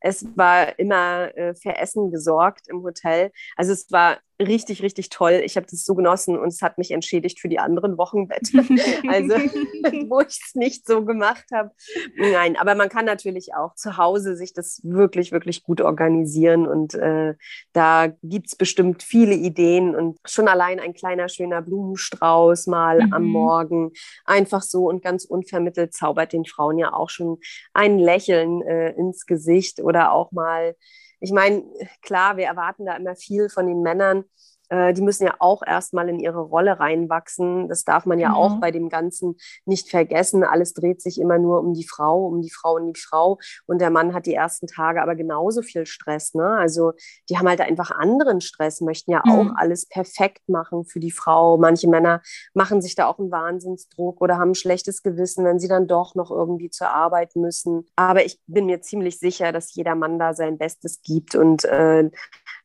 [0.00, 3.30] es war immer äh, für Essen gesorgt im Hotel.
[3.56, 5.42] Also es war richtig, richtig toll.
[5.44, 8.58] Ich habe das so genossen und es hat mich entschädigt für die anderen Wochenbette.
[9.08, 9.34] also,
[10.08, 11.70] wo ich es nicht so gemacht habe.
[12.16, 16.94] Nein, aber man kann natürlich auch zu Hause sich das wirklich, wirklich gut organisieren und
[16.94, 17.34] äh,
[17.72, 23.12] da gibt es bestimmt viele Ideen und schon allein ein kleiner, schöner Blumenstrauß mal mhm.
[23.12, 23.92] am Morgen,
[24.24, 27.38] einfach so und ganz unvermittelt zaubert den Frauen ja auch schon
[27.72, 30.74] ein Lächeln äh, ins Gesicht oder auch mal
[31.22, 31.64] ich meine,
[32.02, 34.24] klar, wir erwarten da immer viel von den Männern,
[34.72, 37.68] äh, die müssen ja auch erstmal in ihre Rolle reinwachsen.
[37.68, 38.34] Das darf man ja mhm.
[38.36, 40.44] auch bei dem Ganzen nicht vergessen.
[40.44, 43.38] Alles dreht sich immer nur um die Frau, um die Frau und die Frau.
[43.66, 46.32] Und der Mann hat die ersten Tage aber genauso viel Stress.
[46.32, 46.56] Ne?
[46.56, 46.92] Also
[47.28, 49.56] die haben halt einfach anderen Stress, möchten ja auch mhm.
[49.56, 51.58] alles perfekt machen für die Frau.
[51.58, 52.22] Manche Männer
[52.54, 56.14] machen sich da auch einen Wahnsinnsdruck oder haben ein schlechtes Gewissen, wenn sie dann doch
[56.14, 57.86] noch irgendwie zur Arbeit müssen.
[57.94, 62.10] Aber ich bin mir ziemlich sicher, dass jeder Mann da sein Bestes gibt und äh,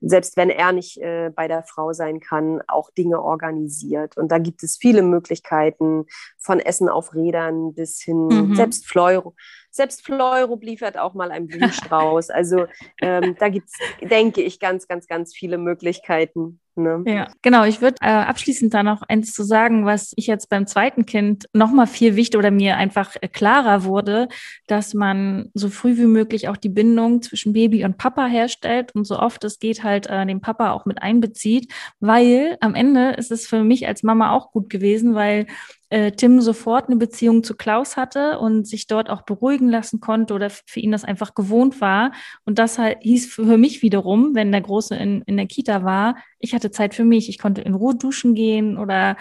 [0.02, 4.18] selbst wenn er nicht äh, bei der Frau sein kann, auch Dinge organisiert.
[4.18, 6.06] Und da gibt es viele Möglichkeiten,
[6.38, 8.56] von Essen auf Rädern bis hin, mhm.
[8.56, 9.36] selbst Fleuro.
[9.78, 12.30] Selbst Fleurop liefert auch mal einen Blumenstrauß.
[12.30, 12.66] Also
[13.02, 16.60] ähm, da gibt es, denke ich, ganz, ganz, ganz viele Möglichkeiten.
[16.78, 17.04] Ne?
[17.08, 17.64] Ja, genau.
[17.64, 21.46] Ich würde äh, abschließend da noch eins zu sagen, was ich jetzt beim zweiten Kind
[21.54, 24.28] noch mal viel wichtiger oder mir einfach äh, klarer wurde,
[24.68, 29.06] dass man so früh wie möglich auch die Bindung zwischen Baby und Papa herstellt und
[29.06, 33.32] so oft es geht halt äh, den Papa auch mit einbezieht, weil am Ende ist
[33.32, 35.48] es für mich als Mama auch gut gewesen, weil
[35.90, 40.34] äh, Tim sofort eine Beziehung zu Klaus hatte und sich dort auch beruhigen lassen konnte
[40.34, 42.12] oder für ihn das einfach gewohnt war.
[42.46, 46.16] Und das halt hieß für mich wiederum, wenn der Große in, in der Kita war,
[46.40, 47.30] ich hatte Zeit für mich.
[47.30, 49.18] Ich konnte in Ruhe duschen gehen oder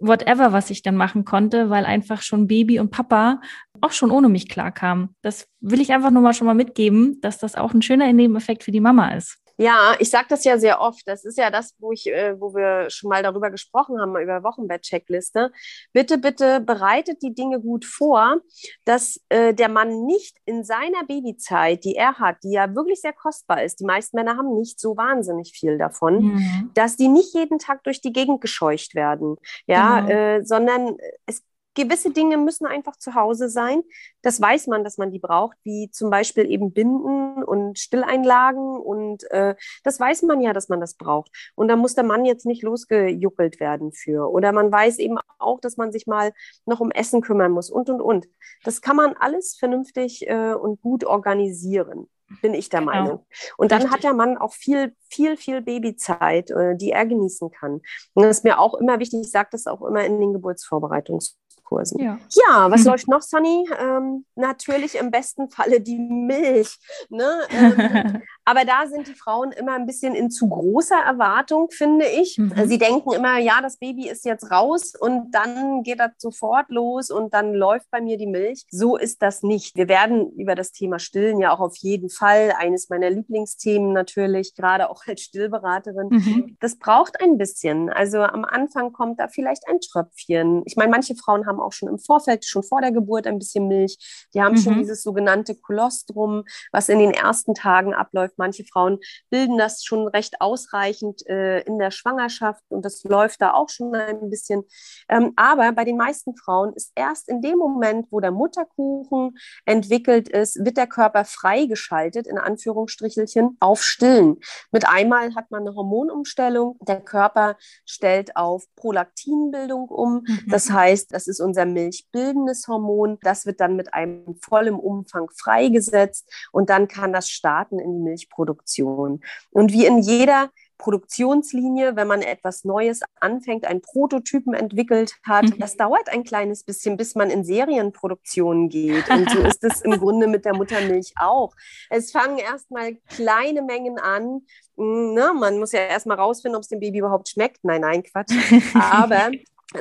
[0.00, 3.40] whatever, was ich dann machen konnte, weil einfach schon Baby und Papa
[3.80, 5.14] auch schon ohne mich klarkamen.
[5.22, 8.64] Das will ich einfach nur mal schon mal mitgeben, dass das auch ein schöner Nebeneffekt
[8.64, 9.38] für die Mama ist.
[9.60, 11.02] Ja, ich sage das ja sehr oft.
[11.06, 14.44] Das ist ja das, wo ich, äh, wo wir schon mal darüber gesprochen haben, über
[14.44, 15.50] Wochenbett-Checkliste.
[15.92, 18.40] Bitte, bitte bereitet die Dinge gut vor,
[18.84, 23.12] dass äh, der Mann nicht in seiner Babyzeit, die er hat, die ja wirklich sehr
[23.12, 26.70] kostbar ist, die meisten Männer haben nicht so wahnsinnig viel davon, mhm.
[26.74, 30.08] dass die nicht jeden Tag durch die Gegend gescheucht werden, ja, mhm.
[30.08, 31.42] äh, sondern es
[31.78, 33.82] gewisse Dinge müssen einfach zu Hause sein.
[34.22, 38.76] Das weiß man, dass man die braucht, wie zum Beispiel eben Binden und Stilleinlagen.
[38.78, 41.30] Und äh, das weiß man ja, dass man das braucht.
[41.54, 44.30] Und da muss der Mann jetzt nicht losgejuckelt werden für.
[44.30, 46.32] Oder man weiß eben auch, dass man sich mal
[46.66, 48.28] noch um Essen kümmern muss und, und, und.
[48.64, 52.08] Das kann man alles vernünftig äh, und gut organisieren
[52.42, 52.92] bin ich der genau.
[52.92, 53.26] Meinung.
[53.56, 53.94] Und dann Richtig.
[53.96, 57.80] hat der Mann auch viel, viel, viel Babyzeit, äh, die er genießen kann.
[58.12, 61.38] Und das ist mir auch immer wichtig, ich sage das auch immer in den Geburtsvorbereitungs
[61.68, 62.00] Kursen.
[62.00, 62.86] Ja, ja was mhm.
[62.90, 63.68] läuft noch, Sunny?
[63.78, 66.78] Ähm, natürlich im besten Falle die Milch.
[67.10, 67.40] Ne?
[67.50, 72.38] Ähm, aber da sind die Frauen immer ein bisschen in zu großer Erwartung, finde ich.
[72.38, 72.52] Mhm.
[72.66, 77.10] Sie denken immer, ja, das Baby ist jetzt raus und dann geht das sofort los
[77.10, 78.64] und dann läuft bei mir die Milch.
[78.70, 79.76] So ist das nicht.
[79.76, 84.54] Wir werden über das Thema Stillen ja auch auf jeden Fall, eines meiner Lieblingsthemen natürlich,
[84.54, 86.08] gerade auch als Stillberaterin.
[86.10, 86.56] Mhm.
[86.60, 87.90] Das braucht ein bisschen.
[87.90, 90.62] Also am Anfang kommt da vielleicht ein Tröpfchen.
[90.64, 93.68] Ich meine, manche Frauen haben auch schon im Vorfeld, schon vor der Geburt ein bisschen
[93.68, 93.98] Milch.
[94.34, 94.58] Die haben mhm.
[94.58, 98.98] schon dieses sogenannte Kolostrum, was in den ersten Tagen abläuft Manche Frauen
[99.30, 103.94] bilden das schon recht ausreichend äh, in der Schwangerschaft und das läuft da auch schon
[103.94, 104.64] ein bisschen.
[105.08, 110.28] Ähm, aber bei den meisten Frauen ist erst in dem Moment, wo der Mutterkuchen entwickelt
[110.28, 114.38] ist, wird der Körper freigeschaltet, in Anführungsstrichelchen, auf Stillen.
[114.70, 116.78] Mit einmal hat man eine Hormonumstellung.
[116.80, 120.24] Der Körper stellt auf Prolaktinbildung um.
[120.26, 120.44] Mhm.
[120.48, 123.18] Das heißt, das ist unser milchbildendes Hormon.
[123.22, 128.02] Das wird dann mit einem vollen Umfang freigesetzt und dann kann das starten in die
[128.02, 129.20] Milch Milchproduktion.
[129.50, 135.44] Und wie in jeder Produktionslinie, wenn man etwas Neues anfängt, einen Prototypen entwickelt hat.
[135.44, 135.58] Mhm.
[135.58, 139.10] Das dauert ein kleines bisschen, bis man in Serienproduktion geht.
[139.10, 141.52] Und so ist es im Grunde mit der Muttermilch auch.
[141.90, 144.42] Es fangen erstmal kleine Mengen an.
[144.76, 145.32] Hm, ne?
[145.34, 147.64] Man muss ja erstmal rausfinden, ob es dem Baby überhaupt schmeckt.
[147.64, 148.32] Nein, nein, Quatsch.
[148.74, 149.32] Aber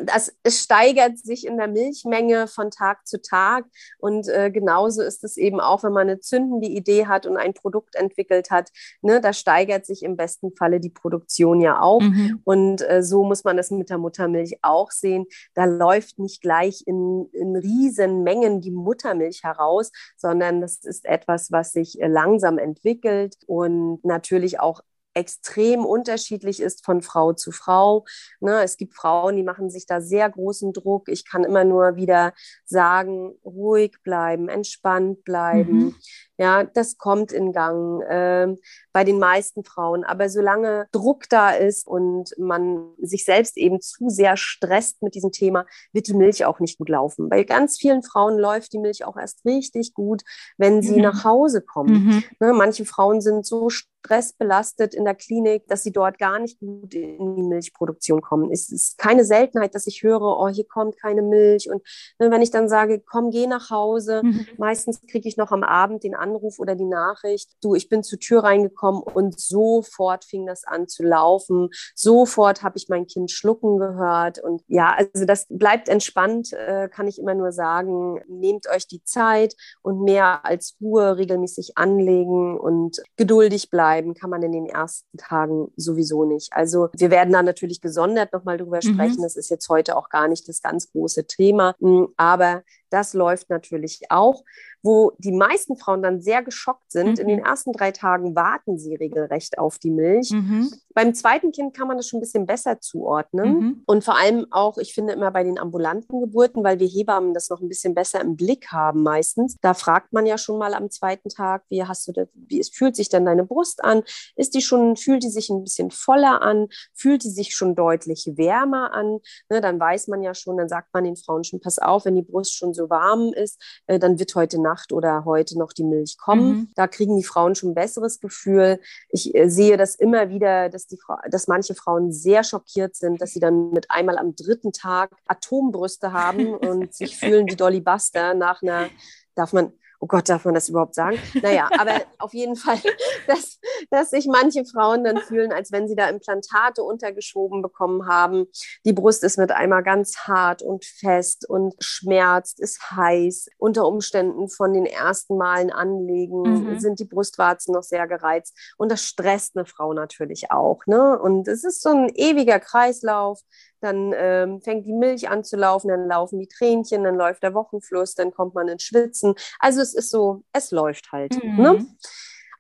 [0.04, 3.66] das, es steigert sich in der Milchmenge von Tag zu Tag.
[4.00, 7.54] Und äh, genauso ist es eben auch, wenn man eine zündende Idee hat und ein
[7.54, 8.70] Produkt entwickelt hat.
[9.02, 12.02] Ne, da steigert sich im besten Falle die Produktion ja auch.
[12.02, 12.42] Mhm.
[12.44, 15.26] Und äh, so muss man das mit der Muttermilch auch sehen.
[15.54, 21.50] Da läuft nicht gleich in, in riesen Mengen die Muttermilch heraus, sondern das ist etwas,
[21.52, 24.82] was sich äh, langsam entwickelt und natürlich auch
[25.18, 28.06] extrem unterschiedlich ist von Frau zu Frau.
[28.40, 31.10] Ne, es gibt Frauen, die machen sich da sehr großen Druck.
[31.10, 32.34] Ich kann immer nur wieder
[32.66, 35.78] sagen, ruhig bleiben, entspannt bleiben.
[35.78, 35.96] Mhm.
[36.40, 38.56] Ja, das kommt in Gang äh,
[38.94, 40.04] bei den meisten Frauen.
[40.04, 45.32] Aber solange Druck da ist und man sich selbst eben zu sehr stresst mit diesem
[45.32, 47.28] Thema, wird die Milch auch nicht gut laufen.
[47.30, 50.22] Bei ganz vielen Frauen läuft die Milch auch erst richtig gut,
[50.58, 51.02] wenn sie mhm.
[51.02, 52.06] nach Hause kommen.
[52.06, 52.24] Mhm.
[52.40, 53.70] Ne, manche Frauen sind so
[54.08, 58.52] stressbelastet in der Klinik, dass sie dort gar nicht gut in die Milchproduktion kommen.
[58.52, 61.70] Es ist keine Seltenheit, dass ich höre, oh, hier kommt keine Milch.
[61.70, 61.82] Und
[62.20, 64.48] ne, wenn ich dann sage, komm, geh nach Hause, mhm.
[64.58, 68.20] meistens kriege ich noch am Abend den Anruf oder die Nachricht, du, ich bin zur
[68.20, 71.70] Tür reingekommen und sofort fing das an zu laufen.
[71.94, 74.40] Sofort habe ich mein Kind schlucken gehört.
[74.40, 78.22] Und ja, also das bleibt entspannt, äh, kann ich immer nur sagen.
[78.28, 84.44] Nehmt euch die Zeit und mehr als Ruhe regelmäßig anlegen und geduldig bleiben kann man
[84.44, 86.54] in den ersten Tagen sowieso nicht.
[86.54, 88.94] Also wir werden da natürlich gesondert nochmal drüber mhm.
[88.94, 89.22] sprechen.
[89.22, 91.76] Das ist jetzt heute auch gar nicht das ganz große Thema.
[92.18, 94.44] Aber das läuft natürlich auch
[94.88, 97.18] wo die meisten Frauen dann sehr geschockt sind.
[97.18, 97.20] Mhm.
[97.20, 97.46] In den mhm.
[97.46, 100.32] ersten drei Tagen warten sie regelrecht auf die Milch.
[100.32, 100.72] Mhm.
[100.94, 103.60] Beim zweiten Kind kann man das schon ein bisschen besser zuordnen.
[103.60, 103.84] Mhm.
[103.86, 107.50] Und vor allem auch, ich finde immer bei den ambulanten Geburten, weil wir Hebammen das
[107.50, 109.58] noch ein bisschen besser im Blick haben meistens.
[109.62, 112.70] Da fragt man ja schon mal am zweiten Tag, wie hast du das, wie es
[112.70, 114.04] fühlt sich denn deine Brust an?
[114.36, 116.70] Ist die schon, fühlt die sich ein bisschen voller an?
[116.94, 119.20] Fühlt die sich schon deutlich wärmer an?
[119.50, 122.16] Ne, dann weiß man ja schon, dann sagt man den Frauen schon, pass auf, wenn
[122.16, 125.84] die Brust schon so warm ist, äh, dann wird heute Nacht oder heute noch die
[125.84, 126.50] Milch kommen.
[126.50, 126.70] Mhm.
[126.76, 128.80] Da kriegen die Frauen schon ein besseres Gefühl.
[129.10, 133.34] Ich äh, sehe das immer wieder, dass, die, dass manche Frauen sehr schockiert sind, dass
[133.34, 138.34] sie dann mit einmal am dritten Tag Atombrüste haben und sich fühlen wie Dolly Buster
[138.34, 138.90] nach einer,
[139.36, 141.18] darf man, oh Gott, darf man das überhaupt sagen?
[141.42, 142.80] Naja, aber auf jeden Fall,
[143.28, 148.46] dass, dass sich manche Frauen dann fühlen, als wenn sie da Implantate untergeschoben bekommen haben.
[148.86, 153.48] Die Brust ist mit einmal ganz hart und fest und schmerzt, ist heiß.
[153.58, 156.80] Unter Umständen von den ersten Malen anlegen mhm.
[156.80, 158.58] sind die Brustwarzen noch sehr gereizt.
[158.78, 160.86] Und das stresst eine Frau natürlich auch.
[160.86, 161.18] Ne?
[161.20, 163.42] Und es ist so ein ewiger Kreislauf
[163.82, 167.54] dann ähm, fängt die Milch an zu laufen, dann laufen die Tränchen, dann läuft der
[167.54, 169.36] Wochenfluss, dann kommt man ins Schwitzen.
[169.60, 171.44] Also es ist so, es läuft halt.
[171.44, 171.62] Mhm.
[171.62, 171.86] Ne?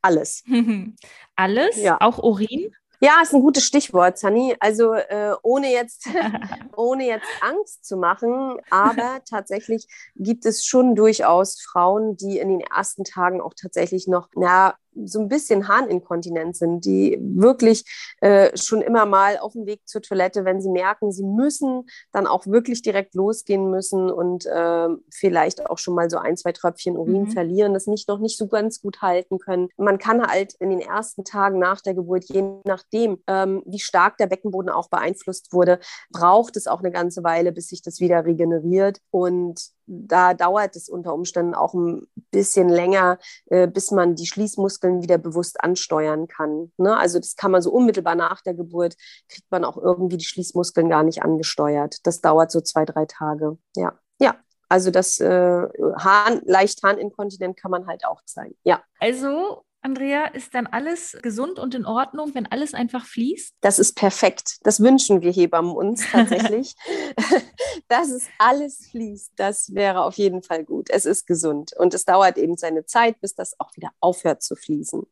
[0.01, 0.43] Alles.
[1.36, 1.77] Alles?
[1.77, 1.97] Ja.
[2.01, 2.71] Auch Urin?
[2.99, 4.56] Ja, ist ein gutes Stichwort, Sunny.
[4.60, 6.08] Also äh, ohne jetzt,
[6.75, 12.62] ohne jetzt Angst zu machen, aber tatsächlich gibt es schon durchaus Frauen, die in den
[12.62, 17.83] ersten Tagen auch tatsächlich noch, na, so ein bisschen Harninkontinent sind, die wirklich
[18.21, 22.27] äh, schon immer mal auf dem Weg zur Toilette, wenn sie merken, sie müssen, dann
[22.27, 26.97] auch wirklich direkt losgehen müssen und äh, vielleicht auch schon mal so ein, zwei Tröpfchen
[26.97, 27.31] Urin mhm.
[27.31, 29.69] verlieren, das nicht noch nicht so ganz gut halten können.
[29.77, 34.17] Man kann halt in den ersten Tagen nach der Geburt, je nachdem, ähm, wie stark
[34.17, 35.79] der Beckenboden auch beeinflusst wurde,
[36.12, 38.99] braucht es auch eine ganze Weile, bis sich das wieder regeneriert.
[39.12, 45.02] Und da dauert es unter Umständen auch ein bisschen länger, äh, bis man die Schließmuskeln
[45.02, 46.71] wieder bewusst ansteuern kann.
[46.78, 46.95] Ne?
[46.95, 48.95] Also das kann man so unmittelbar nach der Geburt,
[49.30, 51.97] kriegt man auch irgendwie die Schließmuskeln gar nicht angesteuert.
[52.04, 53.58] Das dauert so zwei, drei Tage.
[53.76, 54.36] Ja, ja.
[54.69, 58.54] Also das äh, Hahn, leicht Harninkontinent kann man halt auch sein.
[58.63, 58.84] Ja.
[59.00, 63.56] Also Andrea, ist dann alles gesund und in Ordnung, wenn alles einfach fließt?
[63.62, 64.58] Das ist perfekt.
[64.63, 66.76] Das wünschen wir Hebammen uns tatsächlich.
[67.88, 70.89] dass es alles fließt, das wäre auf jeden Fall gut.
[70.89, 74.58] Es ist gesund und es dauert eben seine Zeit, bis das auch wieder aufhört zu
[74.58, 75.04] fließen.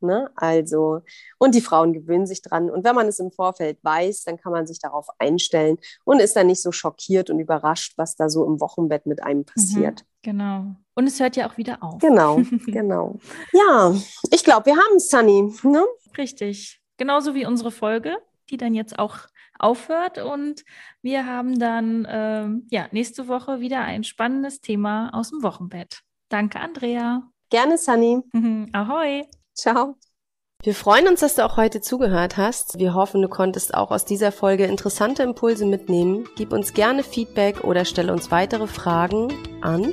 [0.00, 0.28] Ne?
[0.34, 1.02] Also,
[1.38, 2.70] und die Frauen gewöhnen sich dran.
[2.70, 6.34] Und wenn man es im Vorfeld weiß, dann kann man sich darauf einstellen und ist
[6.34, 10.02] dann nicht so schockiert und überrascht, was da so im Wochenbett mit einem passiert.
[10.02, 10.13] Mhm.
[10.24, 10.74] Genau.
[10.94, 12.00] Und es hört ja auch wieder auf.
[12.00, 13.18] Genau, genau.
[13.52, 13.94] Ja,
[14.32, 15.52] ich glaube, wir haben es, Sunny.
[15.62, 15.84] Ne?
[16.16, 16.80] Richtig.
[16.96, 18.16] Genauso wie unsere Folge,
[18.48, 19.18] die dann jetzt auch
[19.58, 20.18] aufhört.
[20.18, 20.64] Und
[21.02, 26.00] wir haben dann ähm, ja, nächste Woche wieder ein spannendes Thema aus dem Wochenbett.
[26.30, 27.22] Danke, Andrea.
[27.50, 28.20] Gerne, Sunny.
[28.72, 29.24] Ahoi.
[29.52, 29.96] Ciao.
[30.62, 32.78] Wir freuen uns, dass du auch heute zugehört hast.
[32.78, 36.26] Wir hoffen, du konntest auch aus dieser Folge interessante Impulse mitnehmen.
[36.36, 39.92] Gib uns gerne Feedback oder stelle uns weitere Fragen an